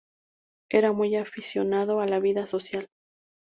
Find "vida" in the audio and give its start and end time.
2.19-2.47